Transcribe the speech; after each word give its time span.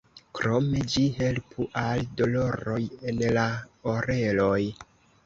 Krome 0.37 0.79
ĝi 0.93 1.01
helpu 1.17 1.67
al 1.81 2.01
doloroj 2.21 2.79
en 3.13 3.21
la 3.37 3.45
oreloj. 3.93 4.57